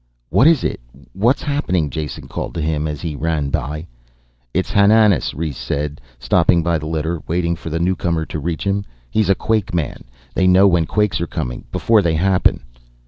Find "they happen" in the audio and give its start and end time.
12.01-12.63